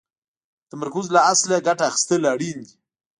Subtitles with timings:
[0.63, 2.73] د تمرکز له اصله ګټه اخيستل اړين دي.